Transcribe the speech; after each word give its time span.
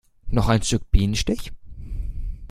Noch 0.29 0.49
ein 0.49 0.63
Stück 0.63 0.89
Bienenstich? 0.89 1.51